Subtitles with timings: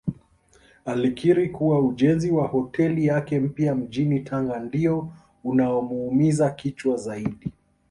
[0.85, 5.09] Alikiri kuwa ujenzi wa hoteli yake mpya mjini Tanga ndio
[5.43, 7.51] unaomuumiza kichwa zaidi